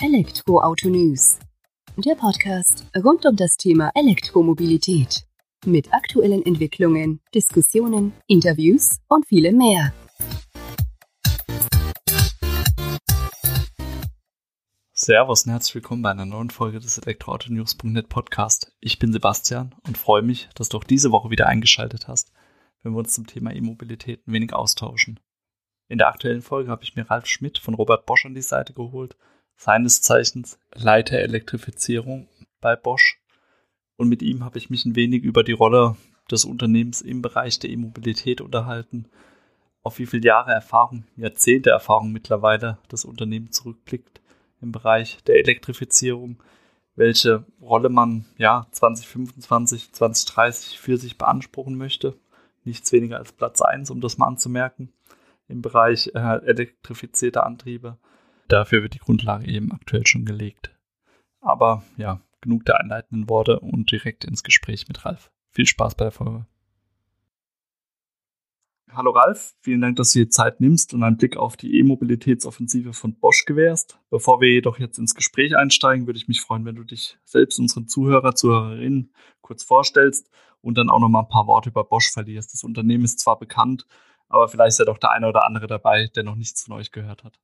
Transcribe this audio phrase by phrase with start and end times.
[0.00, 1.40] Elektroauto News.
[1.96, 5.26] Der Podcast rund um das Thema Elektromobilität.
[5.66, 9.92] Mit aktuellen Entwicklungen, Diskussionen, Interviews und vielem mehr.
[14.92, 18.72] Servus und herzlich willkommen bei einer neuen Folge des Elektroautonews.net Podcast.
[18.78, 22.30] Ich bin Sebastian und freue mich, dass du auch diese Woche wieder eingeschaltet hast,
[22.84, 25.18] wenn wir uns zum Thema E-Mobilität ein wenig austauschen.
[25.88, 28.74] In der aktuellen Folge habe ich mir Ralf Schmidt von Robert Bosch an die Seite
[28.74, 29.16] geholt,
[29.58, 32.28] seines Zeichens Leiter Elektrifizierung
[32.60, 33.20] bei Bosch.
[33.96, 35.96] Und mit ihm habe ich mich ein wenig über die Rolle
[36.30, 39.06] des Unternehmens im Bereich der E-Mobilität unterhalten,
[39.82, 44.20] auf wie viele Jahre Erfahrung, Jahrzehnte Erfahrung mittlerweile das Unternehmen zurückblickt
[44.60, 46.40] im Bereich der Elektrifizierung,
[46.94, 52.16] welche Rolle man ja 2025, 2030 für sich beanspruchen möchte.
[52.64, 54.92] Nichts weniger als Platz 1, um das mal anzumerken,
[55.48, 57.98] im Bereich äh, elektrifizierter Antriebe.
[58.48, 60.74] Dafür wird die Grundlage eben aktuell schon gelegt.
[61.40, 65.30] Aber ja, genug der einleitenden Worte und direkt ins Gespräch mit Ralf.
[65.50, 66.46] Viel Spaß bei der Folge.
[68.90, 72.94] Hallo Ralf, vielen Dank, dass du dir Zeit nimmst und einen Blick auf die E-Mobilitätsoffensive
[72.94, 74.00] von Bosch gewährst.
[74.08, 77.58] Bevor wir jedoch jetzt ins Gespräch einsteigen, würde ich mich freuen, wenn du dich selbst
[77.58, 79.12] unseren Zuhörer, Zuhörerinnen
[79.42, 80.30] kurz vorstellst
[80.62, 82.54] und dann auch noch mal ein paar Worte über Bosch verlierst.
[82.54, 83.86] Das Unternehmen ist zwar bekannt,
[84.30, 86.90] aber vielleicht ist ja doch der eine oder andere dabei, der noch nichts von euch
[86.90, 87.38] gehört hat.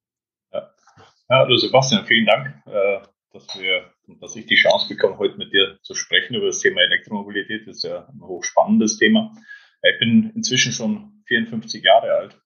[1.30, 3.00] Ja, hallo Sebastian, vielen Dank, äh,
[3.32, 6.82] dass, wir, dass ich die Chance bekomme, heute mit dir zu sprechen über das Thema
[6.82, 7.66] Elektromobilität.
[7.66, 9.32] Das ist ja ein hochspannendes Thema.
[9.80, 12.38] Ich bin inzwischen schon 54 Jahre alt,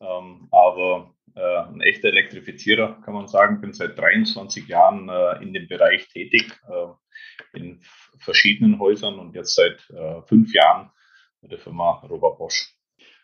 [0.00, 3.60] ähm, aber äh, ein echter Elektrifizierer, kann man sagen.
[3.60, 6.52] Bin seit 23 Jahren äh, in dem Bereich tätig,
[7.52, 7.82] in
[8.18, 9.80] verschiedenen Häusern und jetzt seit
[10.28, 10.90] fünf Jahren
[11.40, 12.74] mit der Firma Robert Bosch.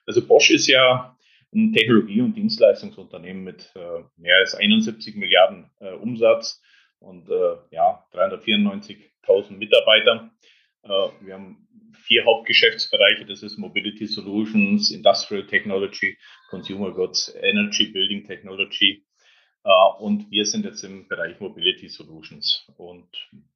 [0.05, 1.17] Also Bosch ist ja
[1.53, 6.63] ein Technologie- und Dienstleistungsunternehmen mit äh, mehr als 71 Milliarden äh, Umsatz
[6.99, 7.29] und
[7.71, 10.33] ja, 394.000 Mitarbeitern.
[10.83, 13.25] wir haben vier Hauptgeschäftsbereiche.
[13.25, 16.19] Das ist Mobility Solutions, Industrial Technology,
[16.51, 19.07] Consumer Goods, Energy Building Technology.
[19.63, 23.09] Uh, und wir sind jetzt im Bereich Mobility Solutions und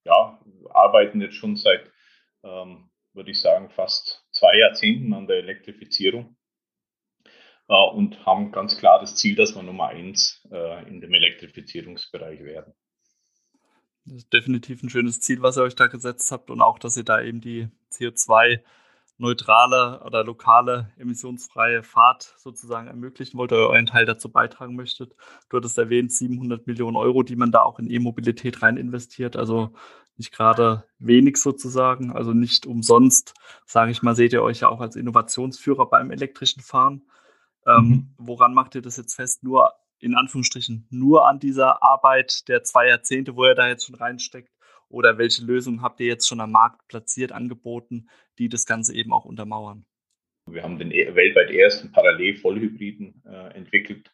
[0.04, 0.38] ja,
[0.68, 1.90] arbeiten jetzt schon seit,
[2.42, 6.36] ähm, würde ich sagen, fast zwei Jahrzehnten an der Elektrifizierung
[7.66, 12.74] und haben ganz klar das Ziel, dass wir Nummer eins uh, in dem Elektrifizierungsbereich werden.
[14.06, 16.98] Das ist definitiv ein schönes Ziel, was ihr euch da gesetzt habt und auch, dass
[16.98, 24.04] ihr da eben die CO2-neutrale oder lokale emissionsfreie Fahrt sozusagen ermöglichen wollt oder euren Teil
[24.04, 25.16] dazu beitragen möchtet.
[25.48, 29.36] Du hattest erwähnt, 700 Millionen Euro, die man da auch in E-Mobilität rein investiert.
[29.36, 29.72] Also
[30.18, 33.32] nicht gerade wenig sozusagen, also nicht umsonst,
[33.64, 37.04] sage ich mal, seht ihr euch ja auch als Innovationsführer beim elektrischen Fahren.
[37.66, 38.14] Ähm, mhm.
[38.18, 39.42] woran macht ihr das jetzt fest?
[39.42, 43.94] Nur in Anführungsstrichen nur an dieser Arbeit der zwei Jahrzehnte, wo ihr da jetzt schon
[43.94, 44.50] reinsteckt?
[44.88, 48.08] Oder welche Lösungen habt ihr jetzt schon am Markt platziert, angeboten,
[48.38, 49.86] die das Ganze eben auch untermauern?
[50.46, 54.12] Wir haben den e-, weltweit ersten Parallel-Vollhybriden äh, entwickelt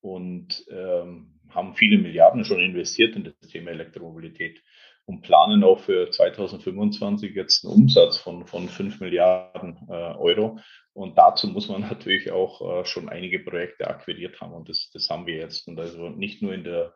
[0.00, 4.62] und ähm, haben viele Milliarden schon investiert in das Thema Elektromobilität
[5.06, 10.58] und planen auch für 2025 jetzt einen Umsatz von, von 5 Milliarden äh, Euro.
[10.92, 14.54] Und dazu muss man natürlich auch äh, schon einige Projekte akquiriert haben.
[14.54, 15.68] Und das, das haben wir jetzt.
[15.68, 16.94] Und also nicht nur in der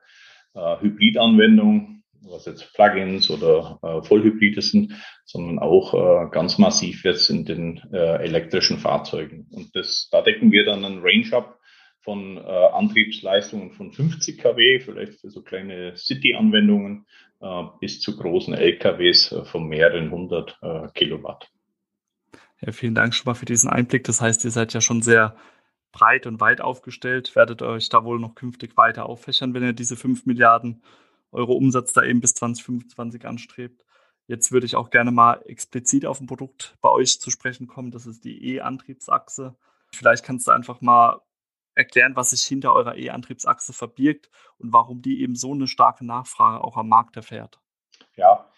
[0.54, 7.30] äh, Hybridanwendung, was jetzt Plugins oder äh, Vollhybride sind, sondern auch äh, ganz massiv jetzt
[7.30, 9.46] in den äh, elektrischen Fahrzeugen.
[9.52, 11.58] Und das, da decken wir dann einen Range ab
[12.00, 17.06] von äh, Antriebsleistungen von 50 kW, vielleicht für so kleine City-Anwendungen,
[17.40, 21.50] äh, bis zu großen LKWs äh, von mehreren hundert äh, Kilowatt.
[22.60, 24.04] Ja, vielen Dank schon mal für diesen Einblick.
[24.04, 25.36] Das heißt, ihr seid ja schon sehr
[25.92, 29.96] breit und weit aufgestellt, werdet euch da wohl noch künftig weiter auffächern, wenn ihr diese
[29.96, 30.82] 5 Milliarden
[31.32, 33.84] Euro Umsatz da eben bis 2025 anstrebt.
[34.26, 37.90] Jetzt würde ich auch gerne mal explizit auf ein Produkt bei euch zu sprechen kommen.
[37.90, 39.56] Das ist die E-Antriebsachse.
[39.94, 41.20] Vielleicht kannst du einfach mal
[41.78, 44.28] erklären, was sich hinter eurer E-Antriebsachse verbirgt
[44.58, 47.58] und warum die eben so eine starke Nachfrage auch am Markt erfährt.
[48.16, 48.48] Ja,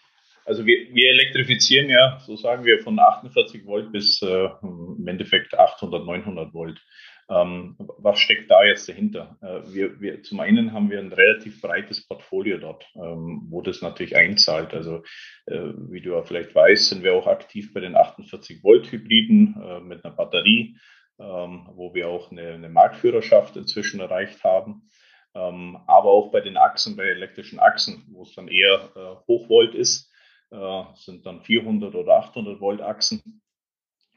[0.45, 5.57] also wir, wir elektrifizieren ja, so sagen wir, von 48 Volt bis äh, im Endeffekt
[5.57, 6.81] 800, 900 Volt.
[7.29, 9.37] Ähm, was steckt da jetzt dahinter?
[9.41, 13.81] Äh, wir, wir, zum einen haben wir ein relativ breites Portfolio dort, ähm, wo das
[13.81, 14.73] natürlich einzahlt.
[14.73, 15.03] Also
[15.45, 19.55] äh, wie du ja vielleicht weißt, sind wir auch aktiv bei den 48 Volt Hybriden
[19.63, 20.75] äh, mit einer Batterie
[21.17, 24.89] wo wir auch eine, eine, Marktführerschaft inzwischen erreicht haben.
[25.33, 29.73] Ähm, aber auch bei den Achsen, bei elektrischen Achsen, wo es dann eher äh, Hochvolt
[29.75, 30.11] ist,
[30.51, 33.41] äh, sind dann 400 oder 800 Volt Achsen.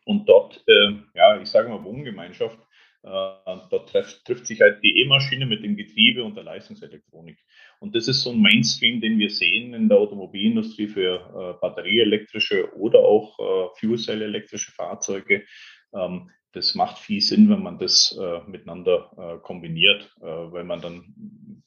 [0.05, 2.59] Und dort, äh, ja, ich sage mal Wohngemeinschaft,
[3.07, 7.39] dort trifft, trifft sich halt die E-Maschine mit dem Getriebe und der Leistungselektronik.
[7.79, 13.01] Und das ist so ein Mainstream, den wir sehen in der Automobilindustrie für batterieelektrische oder
[13.01, 15.45] auch Fuel-Cell-elektrische Fahrzeuge.
[16.55, 21.15] Das macht viel Sinn, wenn man das äh, miteinander äh, kombiniert, äh, weil man dann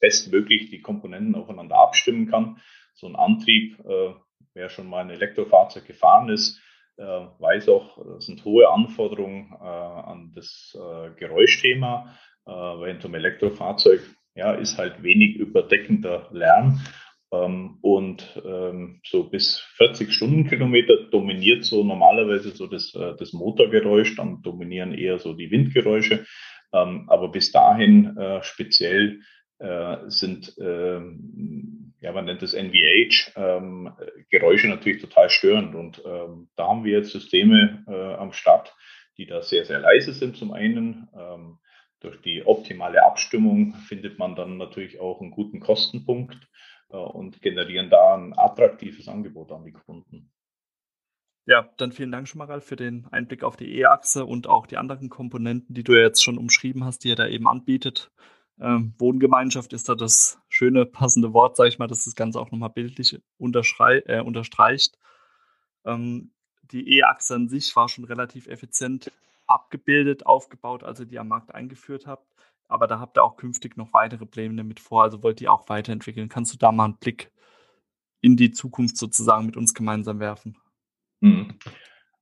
[0.00, 2.60] bestmöglich die Komponenten aufeinander abstimmen kann.
[2.94, 4.14] So ein Antrieb, äh,
[4.54, 6.60] wer schon mal ein Elektrofahrzeug gefahren ist,
[6.96, 10.76] äh, weiß auch, es sind hohe Anforderungen äh, an das
[11.16, 12.14] Geräuschthema.
[12.50, 14.00] Weil zum Elektrofahrzeug
[14.34, 16.80] ja, ist halt wenig überdeckender Lärm.
[17.30, 24.16] Ähm, und ähm, so bis 40 Stundenkilometer dominiert so normalerweise so das, äh, das Motorgeräusch,
[24.16, 26.24] dann dominieren eher so die Windgeräusche.
[26.72, 29.20] Ähm, aber bis dahin äh, speziell
[29.58, 33.92] äh, sind, ja, man nennt es NVH,
[34.30, 35.74] Geräusche natürlich total störend.
[35.74, 36.00] Und
[36.54, 37.82] da haben wir jetzt Systeme
[38.20, 38.72] am Start,
[39.16, 41.08] die da sehr, sehr leise sind zum einen.
[41.98, 46.38] Durch die optimale Abstimmung findet man dann natürlich auch einen guten Kostenpunkt
[46.96, 50.30] und generieren da ein attraktives Angebot an die Kunden.
[51.46, 54.66] Ja, dann vielen Dank schon mal, Ralf, für den Einblick auf die E-Achse und auch
[54.66, 58.10] die anderen Komponenten, die du ja jetzt schon umschrieben hast, die ihr da eben anbietet.
[58.60, 62.50] Ähm, Wohngemeinschaft ist da das schöne, passende Wort, sage ich mal, dass das Ganze auch
[62.50, 64.98] nochmal bildlich äh, unterstreicht.
[65.86, 66.32] Ähm,
[66.64, 69.10] die E-Achse an sich war schon relativ effizient
[69.46, 72.26] abgebildet, aufgebaut, als ihr die am Markt eingeführt habt
[72.68, 75.68] aber da habt ihr auch künftig noch weitere Pläne damit vor, also wollt ihr auch
[75.68, 76.28] weiterentwickeln.
[76.28, 77.32] Kannst du da mal einen Blick
[78.20, 80.56] in die Zukunft sozusagen mit uns gemeinsam werfen?
[81.20, 81.54] Mhm.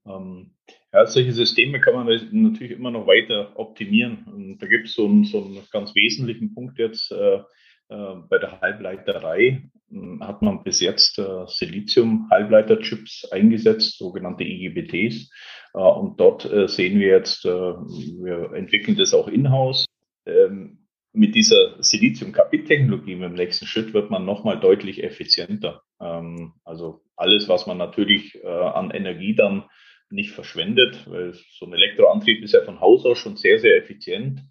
[0.07, 0.53] Ähm,
[0.93, 4.25] ja, solche Systeme kann man natürlich immer noch weiter optimieren.
[4.27, 5.27] Und da gibt es so, einen,
[5.73, 7.43] ganz wesentlichen Punkt jetzt äh,
[7.89, 9.69] äh, bei der Halbleiterei.
[9.91, 15.31] Hm, hat man bis jetzt äh, Silizium-Halbleiterchips eingesetzt, sogenannte IGBTs.
[15.75, 19.86] Äh, und dort äh, sehen wir jetzt, wir entwickeln das auch in-house
[20.27, 25.83] ähm, mit dieser Silizium-Carbid-Technologie im nächsten Schritt wird man nochmal deutlich effizienter.
[26.01, 29.65] Ähm, also alles, was man natürlich äh, an Energie dann
[30.11, 34.43] nicht verschwendet, weil so ein Elektroantrieb ist ja von Haus aus schon sehr, sehr effizient.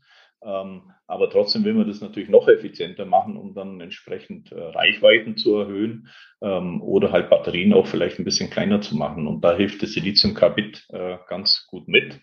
[0.44, 5.38] Ähm, aber trotzdem will man das natürlich noch effizienter machen, um dann entsprechend äh, Reichweiten
[5.38, 6.10] zu erhöhen
[6.42, 9.28] ähm, oder halt Batterien auch vielleicht ein bisschen kleiner zu machen.
[9.28, 12.21] Und da hilft das Siliziumcarbid äh, ganz gut mit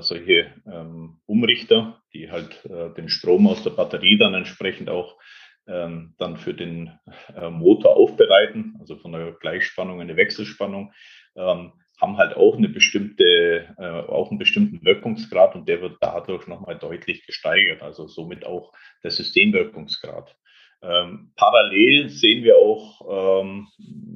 [0.00, 5.18] solche ähm, Umrichter, die halt äh, den Strom aus der Batterie dann entsprechend auch
[5.66, 6.90] ähm, dann für den
[7.34, 10.92] äh, Motor aufbereiten, also von der Gleichspannung in eine Wechselspannung,
[11.36, 16.48] ähm, haben halt auch eine bestimmte, äh, auch einen bestimmten Wirkungsgrad und der wird dadurch
[16.48, 18.72] nochmal deutlich gesteigert, also somit auch
[19.04, 20.34] der Systemwirkungsgrad.
[20.82, 23.68] Ähm, parallel sehen wir auch ähm,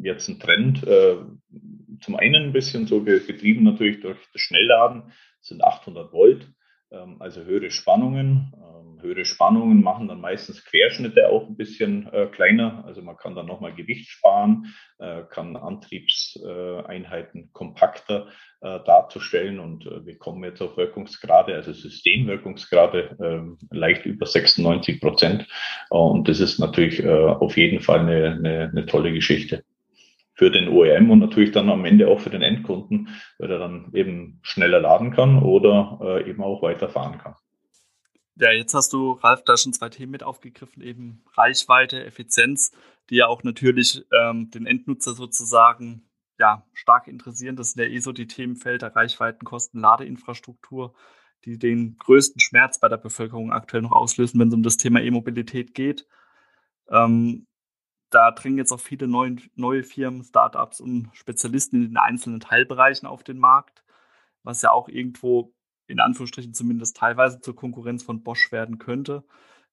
[0.02, 1.18] jetzt einen Trend, äh,
[2.00, 5.12] zum einen ein bisschen so getrieben natürlich durch das Schnellladen,
[5.46, 6.46] sind 800 Volt,
[6.90, 8.52] ähm, also höhere Spannungen.
[8.54, 12.84] Ähm, höhere Spannungen machen dann meistens Querschnitte auch ein bisschen äh, kleiner.
[12.86, 18.28] Also man kann dann nochmal Gewicht sparen, äh, kann Antriebseinheiten kompakter
[18.60, 25.00] äh, darzustellen und äh, wir kommen jetzt auf Wirkungsgrade, also Systemwirkungsgrade ähm, leicht über 96
[25.00, 25.46] Prozent.
[25.90, 29.64] und das ist natürlich äh, auf jeden Fall eine, eine, eine tolle Geschichte
[30.36, 33.90] für den OEM und natürlich dann am Ende auch für den Endkunden, weil er dann
[33.94, 37.34] eben schneller laden kann oder äh, eben auch weiterfahren kann.
[38.38, 42.70] Ja, jetzt hast du, Ralf, da schon zwei Themen mit aufgegriffen, eben Reichweite, Effizienz,
[43.08, 46.02] die ja auch natürlich ähm, den Endnutzer sozusagen
[46.38, 47.56] ja, stark interessieren.
[47.56, 50.94] Das sind ja eh so die Themenfelder Reichweiten, Kosten, Ladeinfrastruktur,
[51.46, 55.00] die den größten Schmerz bei der Bevölkerung aktuell noch auslösen, wenn es um das Thema
[55.00, 56.06] E-Mobilität geht.
[56.90, 57.46] Ähm,
[58.10, 63.06] da dringen jetzt auch viele neue, neue Firmen, Startups und Spezialisten in den einzelnen Teilbereichen
[63.06, 63.82] auf den Markt,
[64.42, 65.52] was ja auch irgendwo
[65.86, 69.24] in Anführungsstrichen zumindest teilweise zur Konkurrenz von Bosch werden könnte.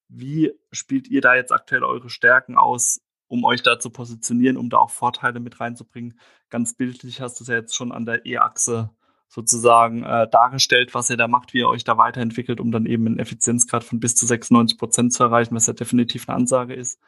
[0.08, 4.70] Wie spielt ihr da jetzt aktuell eure Stärken aus, um euch da zu positionieren, um
[4.70, 6.20] da auch Vorteile mit reinzubringen?
[6.50, 8.92] Ganz bildlich hast du es ja jetzt schon an der E-Achse
[9.28, 13.08] sozusagen äh, dargestellt, was ihr da macht, wie ihr euch da weiterentwickelt, um dann eben
[13.08, 17.00] einen Effizienzgrad von bis zu 96 Prozent zu erreichen, was ja definitiv eine Ansage ist.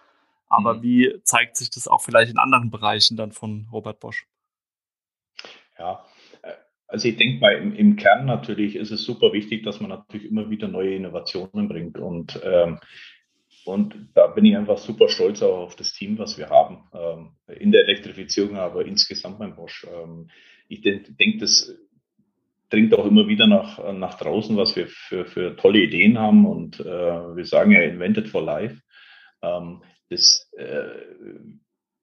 [0.48, 0.84] Aber mhm.
[0.84, 4.28] wie zeigt sich das auch vielleicht in anderen Bereichen dann von Robert Bosch?
[5.78, 6.06] Ja,
[6.42, 6.54] äh,
[6.88, 10.30] also ich denke mal, im, im, Kern natürlich ist es super wichtig, dass man natürlich
[10.30, 11.98] immer wieder neue Innovationen bringt.
[11.98, 12.80] Und, ähm,
[13.66, 16.84] und da bin ich einfach super stolz auch auf das Team, was wir haben.
[16.94, 19.86] Ähm, in der Elektrifizierung, aber insgesamt beim Bosch.
[19.92, 20.30] Ähm,
[20.68, 21.75] ich denke, denk, das
[22.70, 26.46] dringt auch immer wieder nach, nach draußen, was wir für, für tolle Ideen haben.
[26.46, 26.86] Und äh,
[27.36, 28.82] wir sagen ja Invented for Life.
[30.09, 30.85] Das, äh,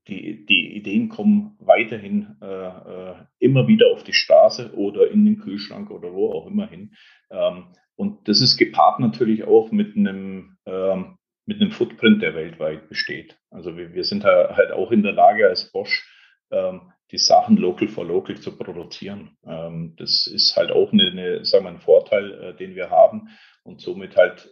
[0.08, 5.38] die, die Ideen kommen weiterhin äh, äh, immer wieder auf die Straße oder in den
[5.38, 6.94] Kühlschrank oder wo auch immer hin.
[7.30, 12.88] Ähm, und das ist gepaart natürlich auch mit einem, ähm, mit einem Footprint, der weltweit
[12.88, 13.38] besteht.
[13.50, 16.08] Also wir, wir sind halt auch in der Lage als Bosch,
[16.50, 19.36] ähm, die Sachen local for local zu produzieren.
[19.42, 23.28] Das ist halt auch eine, eine sagen wir, ein Vorteil, den wir haben
[23.64, 24.48] und somit halt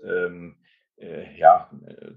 [1.38, 1.70] ja,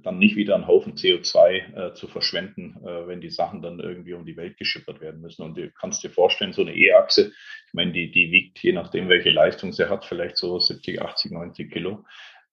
[0.03, 4.13] dann nicht wieder einen Haufen CO2 äh, zu verschwenden, äh, wenn die Sachen dann irgendwie
[4.13, 5.43] um die Welt geschippert werden müssen.
[5.43, 7.31] Und du kannst dir vorstellen, so eine E-Achse,
[7.67, 11.31] ich meine, die, die wiegt, je nachdem, welche Leistung sie hat, vielleicht so 70, 80,
[11.31, 12.05] 90 Kilo.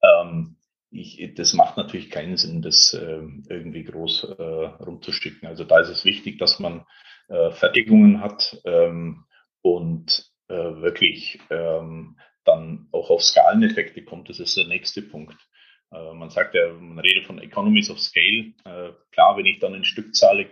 [0.02, 0.56] Ähm,
[0.90, 5.47] ich, das macht natürlich keinen Sinn, das äh, irgendwie groß äh, rumzuschicken.
[5.47, 6.85] Also da ist es wichtig, dass man
[7.28, 9.25] äh, Fertigungen hat ähm,
[9.62, 14.28] und äh, wirklich ähm, dann auch auf Skaleneffekte kommt.
[14.28, 15.37] Das ist der nächste Punkt.
[15.92, 18.52] Äh, man sagt ja, man redet von Economies of Scale.
[18.64, 20.47] Äh, klar, wenn ich dann in, Stückzahl, äh,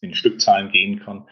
[0.00, 1.26] in Stückzahlen gehen kann,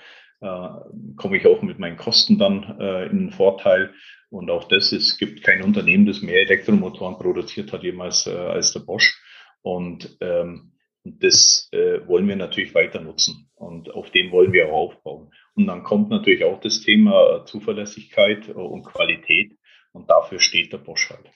[1.14, 3.94] komme ich auch mit meinen Kosten dann in einen Vorteil.
[4.28, 8.80] Und auch das, es gibt kein Unternehmen, das mehr Elektromotoren produziert hat jemals als der
[8.80, 9.22] Bosch.
[9.60, 10.72] Und ähm,
[11.04, 13.52] das wollen wir natürlich weiter nutzen.
[13.54, 15.30] Und auf dem wollen wir auch aufbauen.
[15.54, 19.52] Und dann kommt natürlich auch das Thema Zuverlässigkeit und Qualität.
[19.92, 21.30] Und dafür steht der Bosch halt.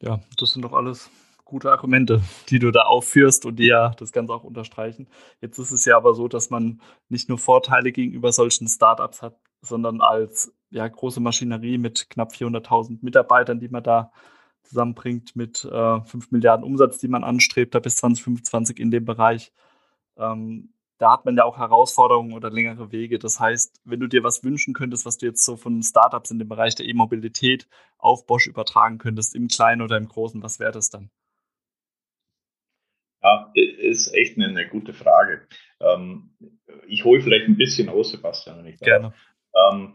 [0.00, 1.10] Ja, das sind doch alles
[1.44, 5.08] gute Argumente, die du da aufführst und die ja das Ganze auch unterstreichen.
[5.40, 9.36] Jetzt ist es ja aber so, dass man nicht nur Vorteile gegenüber solchen Startups hat,
[9.60, 14.12] sondern als ja, große Maschinerie mit knapp 400.000 Mitarbeitern, die man da
[14.62, 19.52] zusammenbringt, mit äh, 5 Milliarden Umsatz, die man anstrebt, da bis 2025 in dem Bereich.
[20.16, 23.18] Ähm, da hat man ja auch Herausforderungen oder längere Wege.
[23.18, 26.38] Das heißt, wenn du dir was wünschen könntest, was du jetzt so von Startups in
[26.38, 27.66] dem Bereich der E-Mobilität
[27.96, 31.10] auf Bosch übertragen könntest, im Kleinen oder im Großen, was wäre das dann?
[33.22, 35.48] Ja, ist echt eine, eine gute Frage.
[35.80, 36.36] Ähm,
[36.86, 38.86] ich hole vielleicht ein bisschen aus, Sebastian, wenn ich darf.
[38.86, 39.14] Gerne.
[39.72, 39.94] Ähm,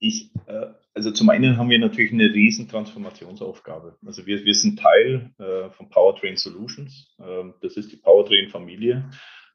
[0.00, 3.96] ich, äh, also zum einen haben wir natürlich eine riesen Transformationsaufgabe.
[4.04, 7.16] Also wir, wir sind Teil äh, von Powertrain Solutions.
[7.18, 9.10] Ähm, das ist die Powertrain-Familie.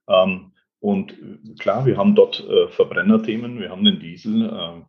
[0.08, 4.82] Ähm, und äh, klar, wir haben dort äh, Verbrennerthemen, wir haben den Diesel, äh,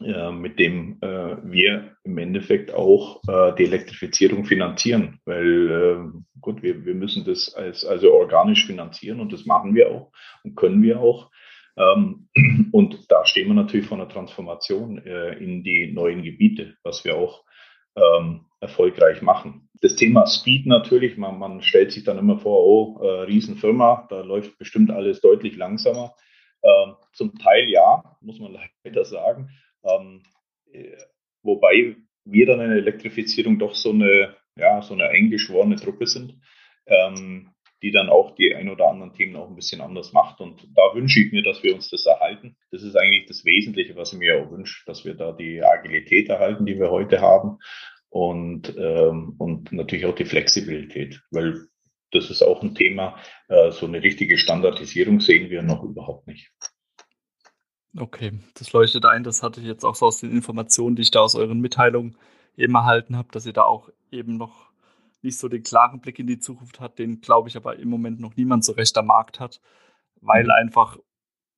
[0.00, 6.84] äh, mit dem äh, wir im Endeffekt auch äh, die Elektrifizierung finanzieren, weil gut, wir,
[6.84, 10.12] wir müssen das als, also organisch finanzieren und das machen wir auch
[10.44, 11.30] und können wir auch.
[11.78, 12.28] Ähm,
[12.72, 17.45] und da stehen wir natürlich vor einer Transformation in die neuen Gebiete, was wir auch
[17.96, 19.68] ähm, erfolgreich machen.
[19.80, 24.22] Das Thema Speed natürlich, man, man stellt sich dann immer vor, oh, äh, Riesenfirma, da
[24.22, 26.14] läuft bestimmt alles deutlich langsamer.
[26.62, 29.50] Ähm, zum Teil ja, muss man leider sagen.
[29.84, 30.22] Ähm,
[30.72, 30.96] äh,
[31.42, 36.40] wobei wir dann in der Elektrifizierung doch so eine, ja, so eine eingeschworene Truppe sind,
[36.86, 37.50] ähm,
[37.82, 40.40] die dann auch die ein oder anderen Themen auch ein bisschen anders macht.
[40.40, 42.56] Und da wünsche ich mir, dass wir uns das erhalten.
[42.70, 46.30] Das ist eigentlich das Wesentliche, was ich mir auch wünsche, dass wir da die Agilität
[46.30, 47.58] erhalten, die wir heute haben
[48.16, 51.68] und, ähm, und natürlich auch die Flexibilität, weil
[52.12, 53.18] das ist auch ein Thema,
[53.48, 56.50] äh, so eine richtige Standardisierung sehen wir noch überhaupt nicht.
[57.94, 59.22] Okay, das leuchtet ein.
[59.22, 62.16] Das hatte ich jetzt auch so aus den Informationen, die ich da aus euren Mitteilungen
[62.56, 64.70] eben erhalten habe, dass ihr da auch eben noch
[65.20, 68.18] nicht so den klaren Blick in die Zukunft hat, den glaube ich aber im Moment
[68.18, 69.60] noch niemand so recht am Markt hat,
[70.22, 70.52] weil mhm.
[70.52, 70.98] einfach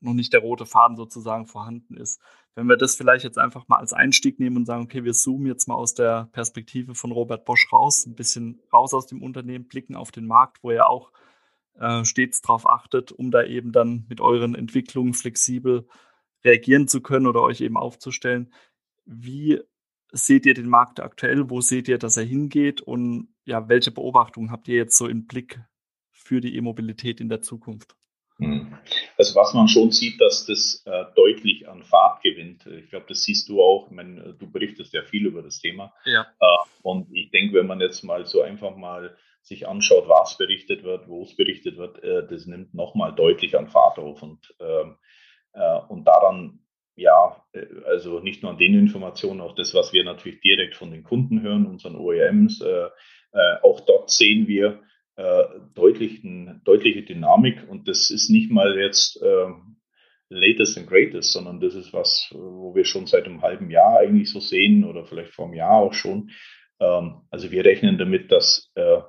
[0.00, 2.20] noch nicht der rote Faden sozusagen vorhanden ist.
[2.54, 5.46] Wenn wir das vielleicht jetzt einfach mal als Einstieg nehmen und sagen, okay, wir zoomen
[5.46, 9.68] jetzt mal aus der Perspektive von Robert Bosch raus, ein bisschen raus aus dem Unternehmen,
[9.68, 11.12] blicken auf den Markt, wo ihr auch
[11.78, 15.86] äh, stets darauf achtet, um da eben dann mit euren Entwicklungen flexibel
[16.44, 18.52] reagieren zu können oder euch eben aufzustellen.
[19.04, 19.60] Wie
[20.10, 21.50] seht ihr den Markt aktuell?
[21.50, 22.80] Wo seht ihr, dass er hingeht?
[22.80, 25.60] Und ja, welche Beobachtungen habt ihr jetzt so im Blick
[26.10, 27.96] für die E-Mobilität in der Zukunft?
[28.40, 28.78] Hm.
[29.16, 32.66] Also was man schon sieht, dass das äh, deutlich an Fahrt gewinnt.
[32.66, 33.86] Ich glaube, das siehst du auch.
[33.88, 35.92] Ich meine, du berichtest ja viel über das Thema.
[36.04, 36.22] Ja.
[36.40, 40.84] Äh, und ich denke, wenn man jetzt mal so einfach mal sich anschaut, was berichtet
[40.84, 44.22] wird, wo es berichtet wird, äh, das nimmt nochmal deutlich an Fahrt auf.
[44.22, 44.96] Und, ähm,
[45.54, 46.60] äh, und daran,
[46.94, 50.92] ja, äh, also nicht nur an den Informationen, auch das, was wir natürlich direkt von
[50.92, 52.88] den Kunden hören, unseren OEMs, äh,
[53.62, 54.80] auch dort sehen wir,
[55.18, 55.44] äh,
[55.74, 59.48] deutlichen, deutliche Dynamik und das ist nicht mal jetzt äh,
[60.28, 64.30] latest and greatest, sondern das ist was, wo wir schon seit einem halben Jahr eigentlich
[64.30, 66.30] so sehen oder vielleicht vor einem Jahr auch schon.
[66.78, 69.00] Ähm, also wir rechnen damit, dass äh,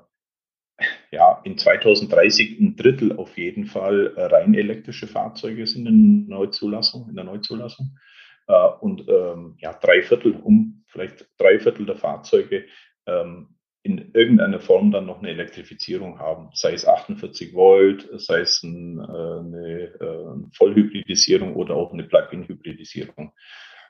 [1.11, 6.37] ja, in 2030 ein Drittel auf jeden Fall äh, rein elektrische Fahrzeuge sind in der
[6.37, 7.99] Neuzulassung, in der Neuzulassung.
[8.47, 12.65] Äh, und ähm, ja, drei Viertel, um vielleicht drei Viertel der Fahrzeuge
[13.05, 18.61] ähm, in irgendeiner Form dann noch eine Elektrifizierung haben, sei es 48 Volt, sei es
[18.63, 23.31] ein, äh, eine äh, Vollhybridisierung oder auch eine Plug-in-Hybridisierung.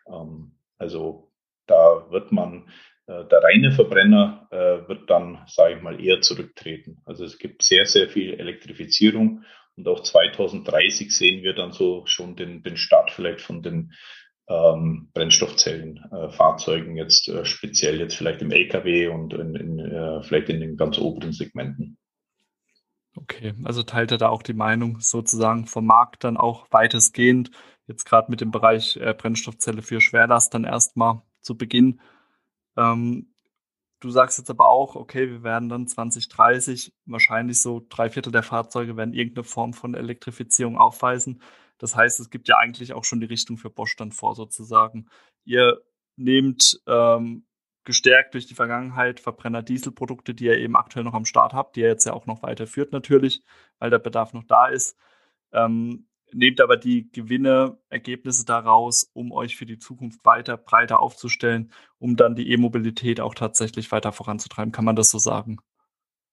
[0.07, 1.31] Ähm, also
[1.65, 2.69] da wird man,
[3.07, 7.01] äh, der reine Verbrenner wird dann, sage ich mal, eher zurücktreten.
[7.05, 9.43] Also es gibt sehr, sehr viel Elektrifizierung
[9.75, 13.93] und auch 2030 sehen wir dann so schon den, den Start vielleicht von den
[14.49, 20.49] ähm, Brennstoffzellenfahrzeugen äh, jetzt äh, speziell jetzt vielleicht im LKW und in, in, äh, vielleicht
[20.49, 21.97] in den ganz oberen Segmenten.
[23.15, 27.51] Okay, also teilt er da auch die Meinung sozusagen vom Markt dann auch weitestgehend,
[27.85, 32.01] jetzt gerade mit dem Bereich äh, Brennstoffzelle für Schwerlast dann erstmal zu Beginn.
[32.75, 33.33] Ähm,
[33.99, 38.43] du sagst jetzt aber auch, okay, wir werden dann 2030 wahrscheinlich so drei Viertel der
[38.43, 41.41] Fahrzeuge werden irgendeine Form von Elektrifizierung aufweisen.
[41.79, 45.07] Das heißt, es gibt ja eigentlich auch schon die Richtung für Bosch dann vor, sozusagen.
[45.45, 45.81] Ihr
[46.15, 47.45] nehmt ähm,
[47.85, 51.87] gestärkt durch die Vergangenheit Verbrenner-Dieselprodukte, die ihr eben aktuell noch am Start habt, die ihr
[51.87, 53.41] jetzt ja auch noch weiterführt natürlich,
[53.79, 54.95] weil der Bedarf noch da ist.
[55.53, 61.71] Ähm, nehmt aber die Gewinne, Ergebnisse daraus, um euch für die Zukunft weiter breiter aufzustellen,
[61.97, 64.71] um dann die E-Mobilität auch tatsächlich weiter voranzutreiben.
[64.71, 65.57] Kann man das so sagen?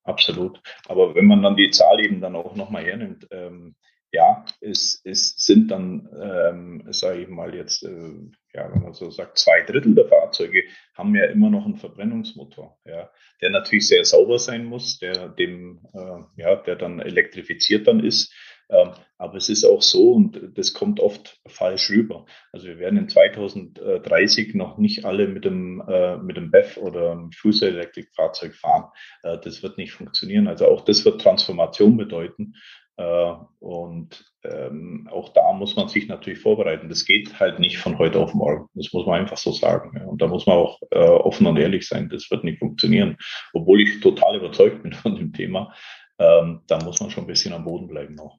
[0.02, 0.60] Absolut.
[0.88, 3.74] Aber wenn man dann die Zahl eben dann auch nochmal hernimmt, ähm,
[4.12, 8.12] ja, es, es sind dann, ähm, sage ich mal jetzt, äh,
[8.54, 10.62] ja, wenn man so sagt, zwei Drittel der Fahrzeuge
[10.94, 13.10] haben ja immer noch einen Verbrennungsmotor, ja,
[13.42, 18.32] der natürlich sehr sauber sein muss, der dem, äh, ja, der dann elektrifiziert dann ist.
[18.68, 22.26] Ähm, aber es ist auch so, und das kommt oft falsch rüber.
[22.52, 27.28] Also wir werden in 2030 noch nicht alle mit dem, äh, mit dem BEV oder
[27.36, 28.90] Fußelektrikfahrzeug fahren.
[29.22, 30.48] Äh, das wird nicht funktionieren.
[30.48, 32.54] Also auch das wird Transformation bedeuten.
[32.96, 36.88] Äh, und ähm, auch da muss man sich natürlich vorbereiten.
[36.88, 38.68] Das geht halt nicht von heute auf morgen.
[38.74, 40.00] Das muss man einfach so sagen.
[40.06, 42.08] Und da muss man auch äh, offen und ehrlich sein.
[42.08, 43.16] Das wird nicht funktionieren.
[43.52, 45.74] Obwohl ich total überzeugt bin von dem Thema.
[46.18, 48.38] Ähm, da muss man schon ein bisschen am Boden bleiben noch.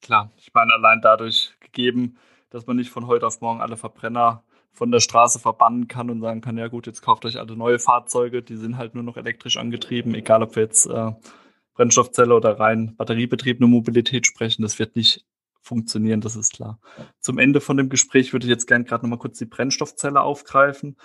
[0.00, 2.18] Klar, ich meine, allein dadurch gegeben,
[2.50, 4.42] dass man nicht von heute auf morgen alle Verbrenner
[4.72, 7.78] von der Straße verbannen kann und sagen kann, ja gut, jetzt kauft euch alle neue
[7.78, 11.12] Fahrzeuge, die sind halt nur noch elektrisch angetrieben, egal ob wir jetzt äh,
[11.78, 14.62] Brennstoffzelle oder rein batteriebetriebene Mobilität sprechen.
[14.62, 15.24] Das wird nicht
[15.60, 16.80] funktionieren, das ist klar.
[17.20, 20.96] Zum Ende von dem Gespräch würde ich jetzt gerne gerade nochmal kurz die Brennstoffzelle aufgreifen.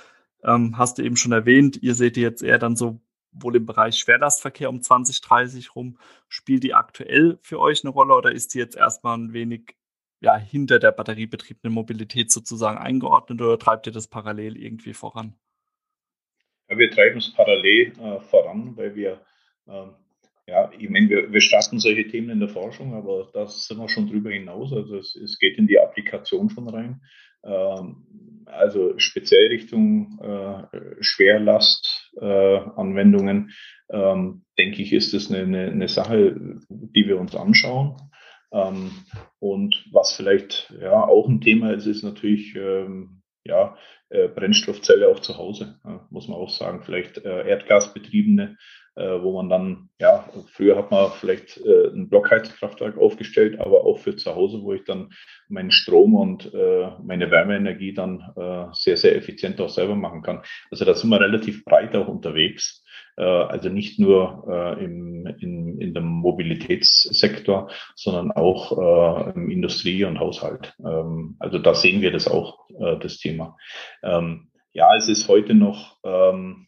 [0.43, 2.99] Ähm, hast du eben schon erwähnt, ihr seht die jetzt eher dann so
[3.31, 5.99] wohl im Bereich Schwerlastverkehr um 2030 rum.
[6.27, 9.75] Spielt die aktuell für euch eine Rolle oder ist die jetzt erstmal ein wenig
[10.21, 15.35] ja, hinter der batteriebetriebenen Mobilität sozusagen eingeordnet oder treibt ihr das parallel irgendwie voran?
[16.67, 19.21] Ja, wir treiben es parallel äh, voran, weil wir
[19.67, 19.93] ähm,
[20.45, 23.87] ja, ich meine, wir, wir starten solche Themen in der Forschung, aber da sind wir
[23.87, 24.73] schon drüber hinaus.
[24.73, 26.99] Also es, es geht in die Applikation schon rein.
[27.45, 30.63] Ähm, also speziell Richtung äh,
[30.99, 33.51] Schwerlastanwendungen,
[33.87, 36.35] äh, ähm, denke ich, ist das eine, eine, eine, Sache,
[36.69, 37.95] die wir uns anschauen.
[38.51, 38.91] Ähm,
[39.39, 43.77] und was vielleicht ja auch ein Thema ist, ist natürlich ähm, ja,
[44.09, 45.79] äh, Brennstoffzelle auch zu Hause,
[46.09, 46.81] muss man auch sagen.
[46.83, 48.57] Vielleicht äh, erdgasbetriebene
[48.95, 54.15] wo man dann, ja, früher hat man vielleicht äh, ein Blockheizkraftwerk aufgestellt, aber auch für
[54.15, 55.09] zu Hause, wo ich dann
[55.49, 60.43] meinen Strom und äh, meine Wärmeenergie dann äh, sehr, sehr effizient auch selber machen kann.
[60.69, 62.83] Also da sind wir relativ breit auch unterwegs.
[63.17, 70.05] Äh, also nicht nur äh, im, in, in dem Mobilitätssektor, sondern auch äh, im Industrie-
[70.05, 70.73] und Haushalt.
[70.85, 73.57] Ähm, also da sehen wir das auch, äh, das Thema.
[74.03, 76.67] Ähm, ja, es ist heute noch, ähm,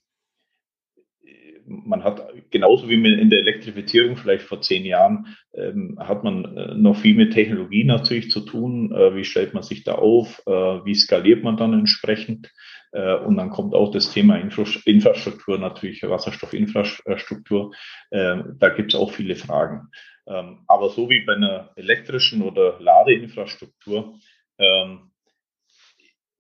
[1.67, 6.75] man hat genauso wie in der Elektrifizierung vielleicht vor zehn Jahren, ähm, hat man äh,
[6.75, 8.91] noch viel mit Technologie natürlich zu tun.
[8.91, 10.41] Äh, wie stellt man sich da auf?
[10.45, 12.51] Äh, wie skaliert man dann entsprechend?
[12.91, 17.73] Äh, und dann kommt auch das Thema Infra Infrastruktur, natürlich Wasserstoffinfrastruktur.
[18.11, 19.89] Äh, da gibt es auch viele Fragen.
[20.27, 24.19] Ähm, aber so wie bei einer elektrischen oder Ladeinfrastruktur
[24.57, 25.11] ähm,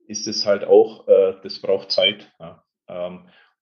[0.07, 2.31] ist es halt auch, äh, das braucht Zeit.
[2.39, 2.63] Ja.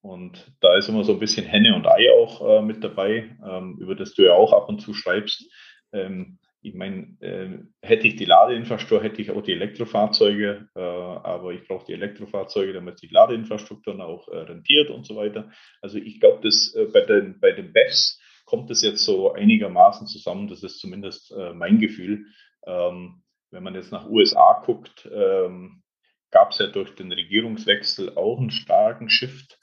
[0.04, 3.78] Und da ist immer so ein bisschen Henne und Ei auch äh, mit dabei, ähm,
[3.80, 5.50] über das du ja auch ab und zu schreibst.
[5.94, 11.54] Ähm, ich meine, äh, hätte ich die Ladeinfrastruktur, hätte ich auch die Elektrofahrzeuge, äh, aber
[11.54, 15.50] ich brauche die Elektrofahrzeuge, damit sich Ladeinfrastruktur dann auch äh, rentiert und so weiter.
[15.82, 20.08] Also ich glaube, dass äh, bei den, bei den BEFs kommt es jetzt so einigermaßen
[20.08, 20.50] zusammen.
[20.50, 22.26] Das ist zumindest äh, mein Gefühl.
[22.68, 25.82] Ähm, wenn man jetzt nach USA guckt, ähm,
[26.30, 29.60] gab es ja durch den Regierungswechsel auch einen starken Shift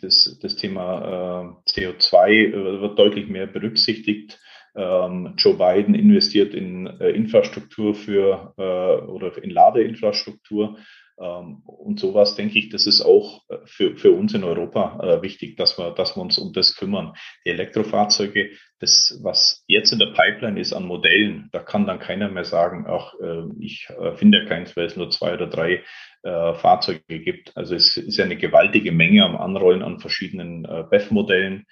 [0.00, 4.38] das, das Thema äh, CO2 äh, wird deutlich mehr berücksichtigt.
[4.76, 10.78] Ähm, Joe Biden investiert in äh, Infrastruktur für oder in Ladeinfrastruktur.
[11.20, 15.22] Ähm, und sowas denke ich, das ist auch äh, für, für uns in Europa äh,
[15.22, 17.14] wichtig, dass wir, dass wir uns um das kümmern.
[17.44, 22.28] Die Elektrofahrzeuge, das, was jetzt in der Pipeline ist an Modellen, da kann dann keiner
[22.28, 25.82] mehr sagen, ach, äh, ich finde ja keins, weil es nur zwei oder drei
[26.24, 27.56] Fahrzeuge gibt.
[27.56, 31.64] Also es ist ja eine gewaltige Menge am Anrollen an verschiedenen BEF-Modellen,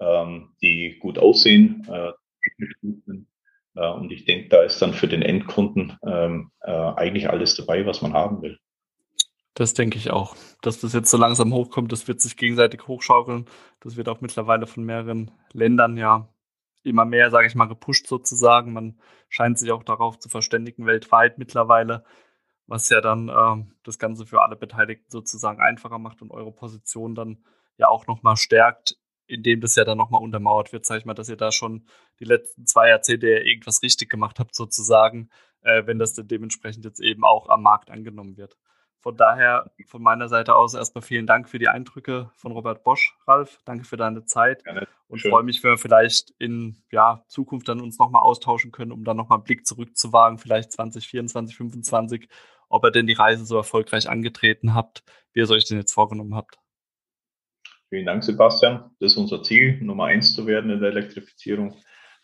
[0.00, 1.86] ähm, die gut aussehen,
[2.80, 3.26] gut sind.
[3.74, 8.12] Und ich denke, da ist dann für den Endkunden ähm, eigentlich alles dabei, was man
[8.12, 8.58] haben will.
[9.54, 10.36] Das denke ich auch.
[10.62, 13.46] Dass das jetzt so langsam hochkommt, das wird sich gegenseitig hochschaukeln.
[13.80, 16.28] Das wird auch mittlerweile von mehreren Ländern ja
[16.82, 18.72] immer mehr, sage ich mal, gepusht sozusagen.
[18.72, 22.04] Man scheint sich auch darauf zu verständigen weltweit mittlerweile,
[22.66, 27.14] was ja dann äh, das Ganze für alle Beteiligten sozusagen einfacher macht und eure Position
[27.14, 27.44] dann
[27.78, 31.28] ja auch nochmal stärkt, indem das ja dann nochmal untermauert wird, sage ich mal, dass
[31.28, 31.86] ihr da schon
[32.20, 35.30] die letzten zwei Jahrzehnte irgendwas richtig gemacht habt sozusagen,
[35.62, 38.56] äh, wenn das dann dementsprechend jetzt eben auch am Markt angenommen wird.
[39.02, 43.16] Von daher von meiner Seite aus erstmal vielen Dank für die Eindrücke von Robert Bosch,
[43.26, 43.58] Ralf.
[43.64, 44.86] Danke für deine Zeit Gerne.
[45.08, 45.32] und Schön.
[45.32, 49.16] freue mich, wenn wir vielleicht in ja, Zukunft dann uns nochmal austauschen können, um dann
[49.16, 52.28] nochmal einen Blick zurückzuwagen, vielleicht 2024, 2025,
[52.68, 55.92] ob ihr denn die Reise so erfolgreich angetreten habt, wie ihr es euch denn jetzt
[55.92, 56.61] vorgenommen habt.
[57.92, 58.90] Vielen Dank, Sebastian.
[59.00, 61.74] Das ist unser Ziel, Nummer eins zu werden in der Elektrifizierung.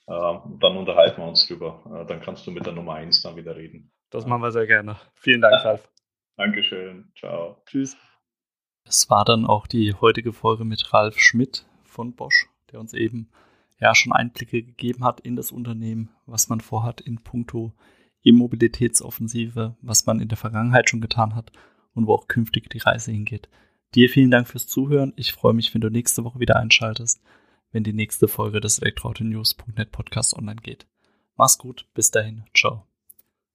[0.06, 1.82] Äh, dann unterhalten wir uns drüber.
[1.94, 3.92] Äh, dann kannst du mit der Nummer eins dann wieder reden.
[4.08, 4.96] Das machen wir sehr gerne.
[5.12, 5.90] Vielen Dank, Ralf.
[6.38, 7.12] Dankeschön.
[7.18, 7.62] Ciao.
[7.66, 7.98] Tschüss.
[8.86, 13.28] Das war dann auch die heutige Folge mit Ralf Schmidt von Bosch, der uns eben
[13.78, 17.74] ja schon Einblicke gegeben hat in das Unternehmen, was man vorhat in puncto
[18.24, 21.52] E-Mobilitätsoffensive, was man in der Vergangenheit schon getan hat
[21.92, 23.50] und wo auch künftig die Reise hingeht.
[23.94, 25.12] Dir vielen Dank fürs Zuhören.
[25.16, 27.22] Ich freue mich, wenn du nächste Woche wieder einschaltest,
[27.72, 30.86] wenn die nächste Folge des Elektroauto-News.net Podcast online geht.
[31.36, 32.86] Mach's gut, bis dahin, ciao.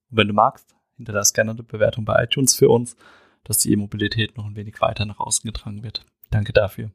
[0.09, 2.95] Und wenn du magst, Hinterlass gerne eine Bewertung bei iTunes für uns,
[3.43, 6.05] dass die E-Mobilität noch ein wenig weiter nach außen getragen wird.
[6.29, 6.91] Danke dafür.